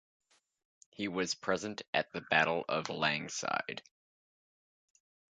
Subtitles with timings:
[0.89, 3.83] He was present at the Battle of Langside.